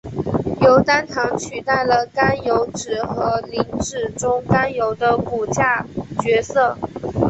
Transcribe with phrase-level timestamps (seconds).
[0.61, 5.85] 由单糖取代了甘油酯和磷脂中甘油的骨架
[6.23, 6.75] 角色。